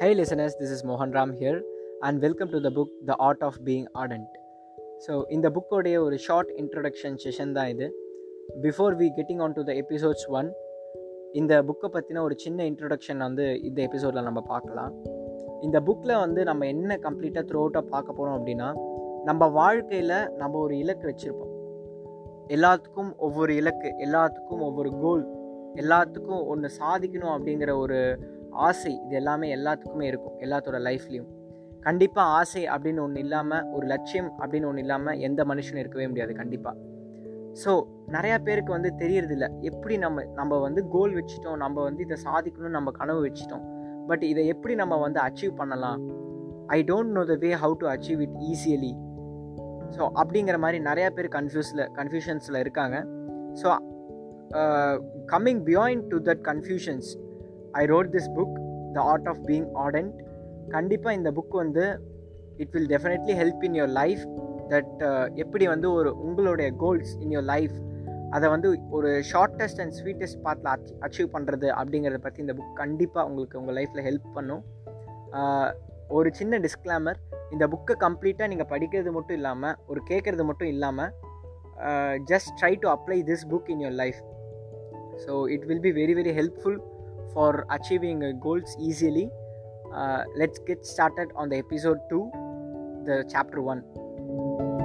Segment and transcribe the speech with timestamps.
[0.00, 1.60] Hey listeners, this is Mohan Ram here
[2.04, 4.32] and welcome to the book The Art of Being Ardent.
[5.04, 7.86] So இந்த புக்கோடைய ஒரு short introduction session தான் இது.
[8.66, 10.50] Before we getting on to the episodes one
[11.40, 14.94] இந்த புக்கை பற்றின ஒரு சின்ன இன்ட்ரொடக்ஷன் வந்து இந்த எபிசோடில் நம்ம பார்க்கலாம்.
[15.66, 18.70] இந்த புக்கில் வந்து நம்ம என்ன கம்ப்ளீட்டாக த்ரூ அவுட்டாக பார்க்க போகிறோம் அப்படின்னா
[19.24, 21.54] நம்ம வாழ்க்கையில் நம்ம ஒரு இலக்கு வச்சுருப்போம்.
[22.56, 25.26] எல்லாத்துக்கும் ஒவ்வொரு இலக்கு எல்லாத்துக்கும் ஒவ்வொரு கோல்
[25.82, 27.98] எல்லாத்துக்கும் ஒன்று சாதிக்கணும் அப்படிங்கிற ஒரு
[28.52, 31.28] ஆசை இது எல்லாமே எல்லாத்துக்குமே இருக்கும் எல்லாத்தோட லைஃப்லேயும்
[31.80, 36.76] கண்டிப்பாக ஆசை அப்படின்னு ஒன்று இல்லாமல் ஒரு லட்சியம் அப்படின்னு ஒன்று இல்லாமல் எந்த மனுஷனும் இருக்கவே முடியாது கண்டிப்பாக
[37.64, 37.72] ஸோ
[38.08, 42.90] நிறையா பேருக்கு வந்து தெரியறதில்ல எப்படி நம்ம நம்ம வந்து கோல் வச்சுட்டோம் நம்ம வந்து இதை சாதிக்கணும்னு நம்ம
[42.90, 43.64] கனவு வச்சுட்டோம்.
[44.06, 46.00] பட் இதை எப்படி நம்ம வந்து அச்சீவ் பண்ணலாம்?
[46.66, 48.92] I don't know the way how to achieve it easily
[49.96, 53.04] so அப்படிங்கிற மாதிரி நிறையா பேர் கன்ஃபியூஸில் கன்ஃபியூஷன்ஸில் இருக்காங்க.
[53.62, 53.68] So
[55.26, 57.16] coming beyond to that confusions
[57.74, 58.56] I wrote this book
[58.92, 60.16] the art of being ardent
[60.68, 61.84] கண்டிப்பாக இந்த புக் வந்து
[62.58, 64.24] it will definitely help in your life
[64.68, 65.02] that
[65.34, 67.76] எப்படி வந்து ஒரு உங்களுடைய கோல்ஸ் இன் யோர் லைஃப்
[68.30, 73.28] அதை வந்து ஒரு ஷார்ட்டஸ்ட் அண்ட் ஸ்வீட்டஸ்ட் பாத்தில் அச் அச்சீவ் பண்ணுறது அப்படிங்கிறத பற்றி இந்த புக் கண்டிப்பாக
[73.28, 74.64] உங்களுக்கு உங்கள் லைஃப்பில் ஹெல்ப் பண்ணும்.
[75.32, 75.68] Uh,
[76.10, 77.18] ஒரு சின்ன டிஸ்க்ளாமர்
[77.50, 81.10] இந்த புக்கை கம்ப்ளீட்டாக நீங்கள் படிக்கிறது மட்டும் இல்லாமல் ஒரு கேட்குறது மட்டும் இல்லாமல்
[82.30, 84.20] just try to apply this book in your life
[85.24, 86.78] so it will be very very helpful
[87.32, 89.30] for achieving goals easily.
[89.92, 92.30] Uh, let's get started on the episode 2,
[93.04, 94.77] the chapter 1.